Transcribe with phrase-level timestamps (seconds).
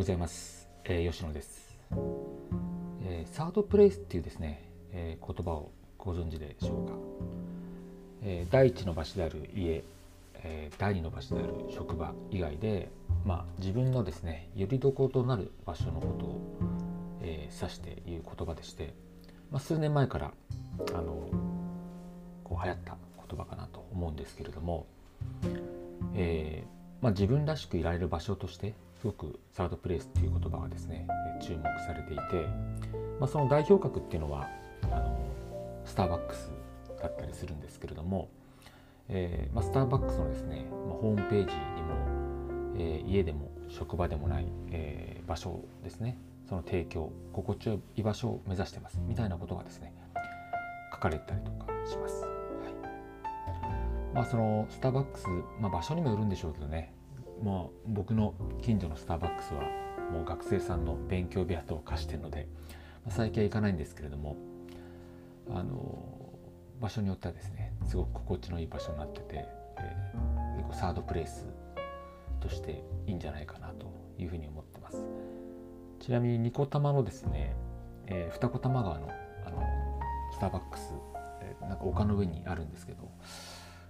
[0.00, 1.76] ございます、えー、吉野です、
[3.02, 6.94] えー、サードプレイスっていうですね、えー、言葉をご存知でしょうか、
[8.22, 9.84] えー、第一の場所である家、
[10.36, 12.88] えー、第二の場所である職場以外で、
[13.26, 16.40] まあ、自分のですねよりどころとなる場所のことを、
[17.20, 18.94] えー、指して言う言葉でして、
[19.50, 20.32] まあ、数年前から
[20.94, 21.28] あの
[22.42, 22.96] こう流行った
[23.28, 24.86] 言葉かなと思うんですけれども、
[26.14, 31.06] えーまあ、自分らしくいられる場所としてすごくサードプレイスっていう言葉がですね
[31.40, 32.46] 注目されていて、
[33.18, 34.46] まあ、その代表格っていうのは
[34.82, 35.18] あの
[35.86, 36.50] スターバックス
[37.00, 38.28] だったりするんですけれども、
[39.08, 41.94] えーまあ、スターバックスのですね、まあ、ホームページにも、
[42.76, 49.94] えー、家でも職場でもない、えー、場所ですねその提供心地よい居場所を目指してますみたいなことがですね
[50.92, 52.24] 書かれたりとかします。
[52.24, 55.26] はいまあ、そのスターバックス、
[55.58, 56.92] まあ、場所にもよるんでしょうけどね
[57.42, 59.62] もう僕の近所のスターバックスは
[60.12, 62.48] もう学生さんの勉強部屋と化してるので、
[63.04, 64.36] まあ、最近は行かないんですけれども
[65.48, 66.20] あの
[66.80, 69.46] 場所によってはですねすごく心地のいい場所になってて、
[69.78, 71.46] えー、結構サードプレイス
[72.40, 75.06] としていいんじゃないかなというふうに思ってます。
[76.00, 77.54] ちなみにニコタマのですね、
[78.06, 79.10] えー、二子玉川の
[79.44, 79.62] あの
[80.32, 80.94] スターバックス、
[81.42, 83.10] えー、なんか丘の上にあるんですけど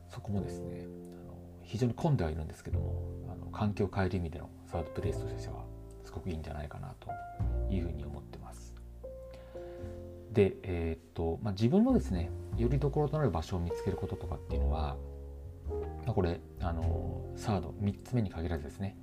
[0.09, 0.87] そこもですね
[1.23, 1.40] あの
[1.71, 3.01] 非常に混んではいるんですけども
[3.33, 5.65] あの環境を変える意味でのサードプレイスとしては
[6.05, 7.09] すごくいいんじゃないかなと
[7.73, 8.75] いうふうに思ってます。
[10.33, 14.97] で、えー、っとまあ、自分のですねよりどころとなる場所を見つけることとかっていうのは、
[16.05, 18.97] まあ、これあのサード3つ目に限らずですね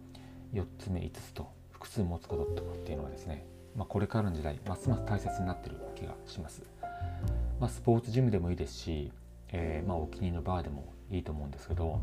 [0.53, 3.45] 4つ目5つと複数持つこととかっていうのはですね、
[3.75, 6.63] まあ、これからの時代ますます大切になってる気がします。
[7.59, 9.11] まあ、スポーツジムでもいいですし、
[9.49, 11.99] えー、まあ、お気に入りのバーでもいいと思うんですけど、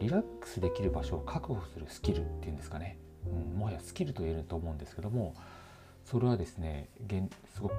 [0.00, 5.34] リラックスできる場所を確保するスキルっていうんですかね、うん、もはやスキルと言えると思うんですけども
[6.04, 6.88] それはですね
[7.54, 7.74] すごく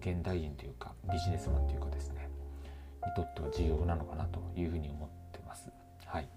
[0.00, 2.28] 現代人というかビジネスマンというかですね
[3.06, 5.70] にとっては重要なのかなというふうに思ってます。
[6.06, 6.28] はい、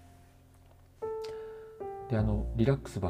[2.10, 3.00] であのリラックス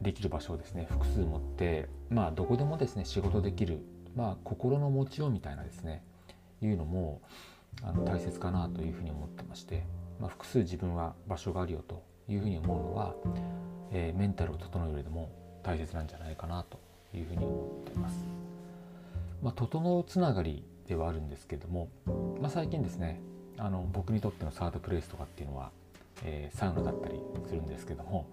[0.00, 3.80] できる場所をですね複数持ってまあどこでもですね仕事できる、
[4.14, 6.02] まあ、心の持ちようみたいなですね
[6.62, 7.20] いうのも
[7.82, 9.84] あの大切かなというふうに思ってまして、
[10.20, 13.14] まあ、複数自分は場所があるよというふうに思うのは、
[13.92, 15.30] えー、メンタルを整えるでも
[15.62, 16.78] 大切なんじゃないかなと
[17.14, 18.16] いうふうに思っています。
[19.42, 21.88] まあ、整うつながりではあるんですけども、
[22.40, 23.20] まあ、最近ですね
[23.58, 25.70] あの僕にとってのサードプレイスとかっていうのは、
[26.24, 28.26] えー、サウナだったりするんですけども、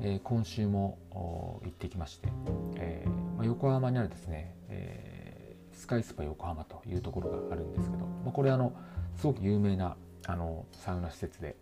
[0.00, 2.28] えー、今週も行ってきまして、
[2.76, 5.36] えーまあ、横浜にあるですね、えー
[5.76, 8.72] スカイスパ横浜というところがあるんですけど、まあ、これあの
[9.16, 11.56] すごく有名なあのサウナ施設で。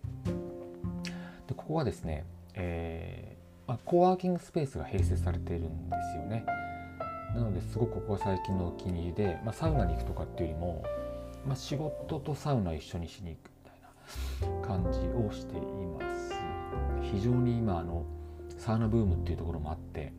[1.47, 6.45] でここはですね、えーまあ、コワーキングスペースが併設されているんですよね。
[7.35, 10.85] なのですごくここは最近のお気に入りで、まあ、サウナに行くとかっていうよりも、
[11.47, 16.35] まあ、仕事とサウナ一緒にしに行くみたいな感じをしています。
[17.03, 18.05] 非常に今あの
[18.57, 20.13] サウナブームっていうところもあって、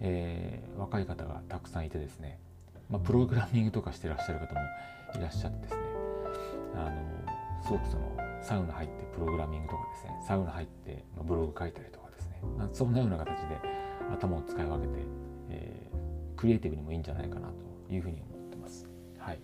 [0.00, 2.38] えー、若い方がたくさんいてですね
[2.90, 4.60] まあ、プログラミングとかしてらっしゃる方も
[5.16, 5.80] いらっしゃってですね
[6.74, 7.23] あの
[7.64, 12.42] すごくそのサウナ入ってプログラミングとかですねサウナ入って、ブログ書いたりとかですね
[12.72, 13.58] そんなような形で
[14.12, 14.92] 頭を使い分けて、
[15.50, 18.86] えー、クリエイティブにもいいんじゃないかなというふうに思ってます。
[19.18, 19.38] はい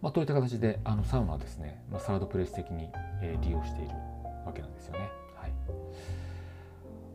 [0.00, 2.88] まあ、といった形であのサウナはですね、まあ、サードプレイス的に、
[3.20, 3.90] えー、利用している
[4.46, 5.10] わけなんですよね。
[5.34, 5.52] はい、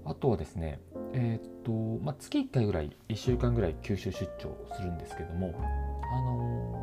[0.06, 0.81] あとはですね、
[1.13, 1.72] えー、っと
[2.03, 6.83] まあ、月1回ぐらい1週間ぐらい九州出張するんですけどもあの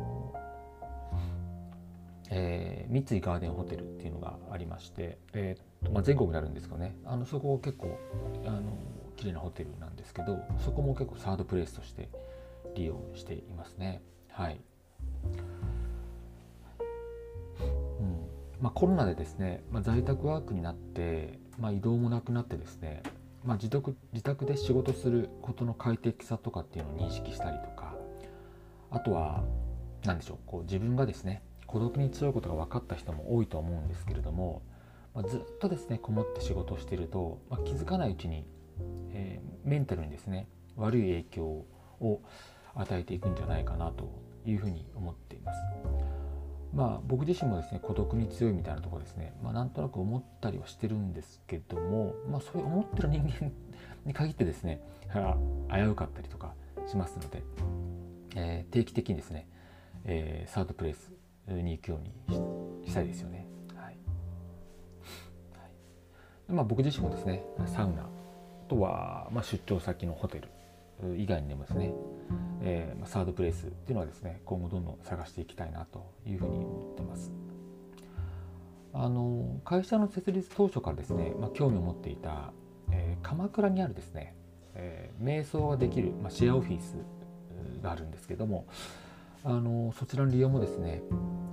[2.31, 6.95] えー、三井ガーデンホテルっていうのがありまして、えーまあ、全国にあるんですけどね。
[7.05, 7.99] あのそこ結構
[8.45, 8.77] あの
[9.17, 12.09] 綺麗なホテルなんですけどそこも結構サードプレイスとして
[12.75, 14.01] 利用していますね。
[14.31, 14.61] はい、
[17.99, 18.17] うん。
[18.61, 23.03] まあ、コロナでですね、まあ、在宅ワークになって、まあ、移動もなくなってですね
[23.43, 27.95] まあ、自宅自宅で仕事することの快適さとかっていうのを認識したりとか
[28.91, 29.43] あとは
[30.05, 31.41] 何でしょうこう自分がですね
[31.71, 34.61] 孤独に強いことが分かった人も多いと思うんですけれども、
[35.15, 38.45] まあ、ずっとですねこもって仕事をしていると、まあ、気づかないうちに、
[39.13, 42.21] えー、メンタルにですね悪い影響を
[42.75, 44.11] 与えていくんじゃないかなと
[44.45, 45.59] いうふうに思っています。
[46.73, 53.51] まあ僕自身もですね孤独に強いみたいなところですね、まあ、なんとなく思ったりはしてるんですけども、まあ、そういう思ってる人間
[54.05, 54.81] に限ってですね
[55.69, 56.53] 危うかったりとか
[56.87, 57.43] しますので、
[58.37, 59.47] えー、定期的にですね、
[60.05, 61.11] えー、サードプレイス
[61.53, 62.01] に行くよう
[62.81, 63.47] にしたいですよね。
[63.75, 63.97] はいはい
[66.53, 68.07] まあ、僕自身もですねサウナ
[68.67, 70.49] とは、まあ、出張先のホテル
[71.17, 71.93] 以外にでもですね、
[72.61, 77.31] えー、サードプレイスっていうのはですね今後どんどん探していきたいなというふうに思ってます。
[78.93, 82.51] あの会社の設立当初からですね、まあ、興味を持っていた、
[82.91, 84.35] えー、鎌倉にあるですね、
[84.75, 86.95] えー、瞑想ができる、まあ、シェアオフィス
[87.81, 88.67] があるんですけども
[89.43, 91.01] あのそちらの利用もですね、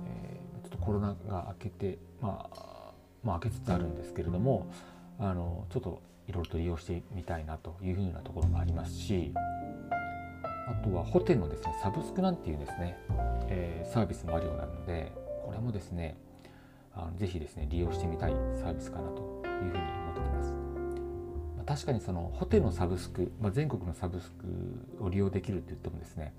[0.05, 2.91] えー、ちょっとコロナが明けて、まあ、
[3.23, 4.71] まあ明けつつあるんですけれども
[5.17, 9.33] あのちょっといろいろと利用してみたいなというふうなところもありますし
[10.67, 12.95] あとはホテルのですねサブスクなんていうですね、
[13.47, 15.11] えー、サービスもあるようなので
[15.43, 16.15] これもですね
[16.93, 20.51] あのぜひですね利用してみたいサービスかなというふうに思っております。
[21.57, 26.33] まあ、確かにそのホテルのサブスク、まあ、全国のサブスクを利用できるって言ってもですね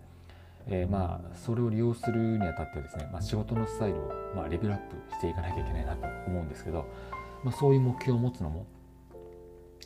[0.67, 6.87] えー、まあそれを利用するにあたってはですね、まあ、仕事のスタイルを、まあ、レベルアップしていかなきゃいけないなと思うんですけど、
[7.43, 8.67] まあ、そういう目標を持つのも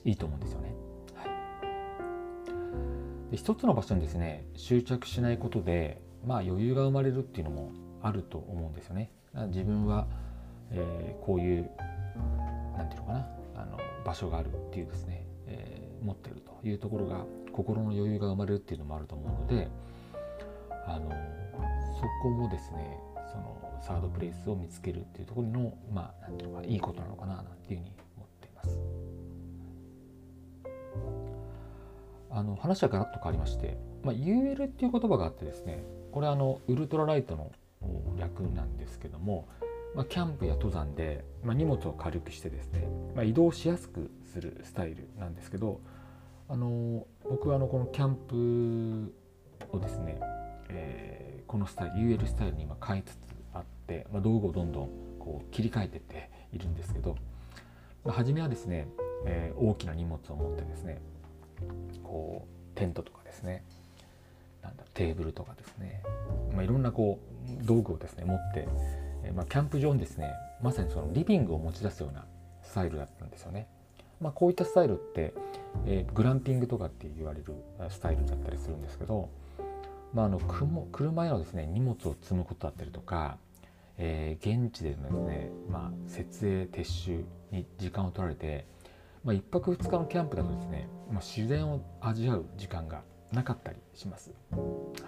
[0.05, 0.75] いいと思うんですよね。
[1.15, 1.25] は
[3.29, 7.73] い、で一つの場所にですね執着しないことで、まあ、余裕が生まれるっていうのも
[8.03, 9.11] あると思うんですよね。
[9.49, 10.07] 自分は、
[10.71, 11.71] えー、こういう
[12.77, 19.69] 何て言うのかなあの場所があるっていうですね、えー、持ってるというところが心の余裕が生まれるっていうのもあると思うので
[20.87, 22.99] あのそこもですね
[23.31, 28.79] そのサードプレイスを見つけるっていうところのまあ何て言うのかいいことなのかななんていうふうに思っています。
[32.31, 37.53] あの話はガラッと変わりまして、まあ、UL っていう言葉があってですねこれあのウルトラライトの
[38.19, 39.47] 略なんですけども、
[39.95, 45.81] まあ、キャンプや登山で、まあ、荷物を軽くしてですね、まあ、移動しやすくするスタイルなんですけど
[46.49, 49.15] あの僕はあのこのキャンプ
[49.77, 50.21] をですね、
[50.71, 53.19] えー、このスタイル UL スタイルに今変えつつ
[53.53, 54.89] あって、まあ、道具をどんどん
[55.19, 57.17] こう切り替えてっているんですけど、
[58.05, 58.89] まあ、初めはですね、
[59.27, 61.01] えー、大きな荷物を持ってですね
[62.03, 63.65] こうテントとかですね
[64.63, 66.03] なんだテーブルとかですね、
[66.53, 67.19] まあ、いろんなこ
[67.63, 68.67] う道具をですね持って、
[69.25, 70.31] えー、まあ、キャンプ場にですね
[70.63, 72.25] まさにそのリビングを持ち出すような
[72.63, 73.69] スタイルだったんですよね。
[74.21, 75.35] まあ、こういったスタイルって、
[75.87, 77.53] えー、グランピングとかって言われる
[77.91, 79.29] スタイルだったりするんですけど、
[80.15, 83.37] まあ、あの車へのですね荷物を積むことだったりとか、
[83.99, 88.67] えー、現地でのですね、まあ、設営撤収に時間を取られて
[89.25, 93.03] まあ、1泊2日のキャンプだとですね、まあ、自然を味わう時間が
[93.33, 94.31] なかったりします。
[94.53, 94.59] は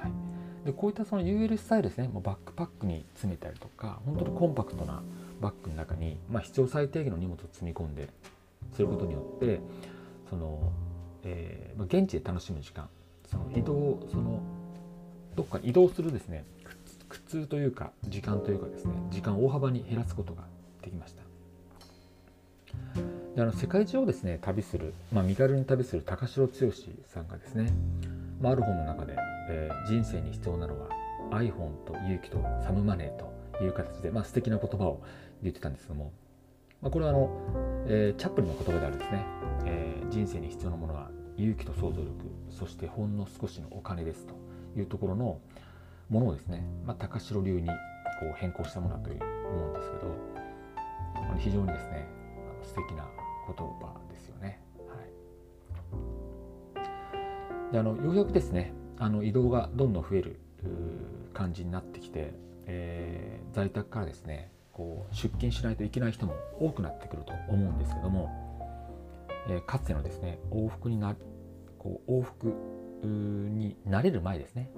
[0.08, 5.02] い、でこういったその UL スタイルですねもうバックパックに詰めたりとか本当にコンパクトな
[5.41, 8.09] バッグの中に、まあ、必要最低限の荷物を積み込んで
[8.75, 9.61] することによって
[10.31, 10.73] その、
[11.23, 12.88] えーまあ、現地で楽しむ時間
[13.31, 14.41] その移動その
[15.37, 16.44] どっか移動するですね。
[17.09, 18.94] 苦痛というか時間というかですね。
[19.11, 20.43] 時間を大幅に減らすことが
[20.83, 21.23] できました。
[23.37, 26.53] であの世界中をですね旅する、まあ、身軽に旅する高城剛
[27.06, 27.71] さんがですね、
[28.41, 29.15] まあ、ある本の中で、
[29.50, 30.88] えー、人生に必要なのは
[31.31, 35.03] iPhone と勇気とサムマネーという形で、まあ、素敵な言葉を
[35.43, 36.12] 言ってたんですけども、
[36.81, 37.31] まあ、これはあの、
[37.87, 39.25] えー、チャップリンの言葉であるですね、
[39.67, 42.12] えー、人生に必要なものは勇気と想像力
[42.49, 44.45] そしてほんの少しのお金ですと。
[44.76, 45.40] いうところの
[46.08, 47.75] ものをですね、まあ、高城流にこ
[48.31, 50.37] う変更したものだという思うんですけど
[51.38, 52.06] 非常にですね
[52.62, 53.06] 素敵な
[53.47, 54.61] 言葉ですよね。
[54.88, 54.95] は
[57.71, 60.40] い、であのようやくですねあの移動がどんどん増える
[61.33, 62.35] 感じになってきて、
[62.66, 68.30] えー、在宅からですねこう出勤しないといけない人も多くなってくると思うんですけども、
[69.49, 71.14] えー、かつてのですね往復にな
[71.78, 72.54] こう往復
[73.06, 74.70] になれる前ですね、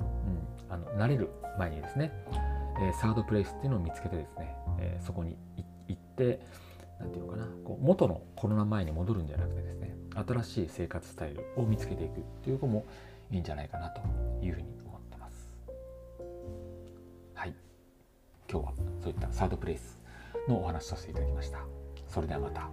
[0.69, 2.13] うん、あの慣れる前にですね、
[2.81, 5.37] えー、サードプレイスっていうのを見つけてですね、えー、そこに
[5.89, 6.41] 行って
[7.01, 7.47] 何て言うのかな。
[7.65, 9.95] こう元のコロナ前に戻るんじゃなくてですね。
[10.27, 12.85] 新しい生活スタイルを見つけていくということも
[13.31, 14.01] いいんじゃないかなと
[14.45, 15.49] いうふうに思ってます。
[17.35, 17.55] はい。
[18.51, 20.01] 今日はそういったサードプレイス
[20.49, 21.61] のお話しさせていただきました。
[22.09, 22.69] それではまた。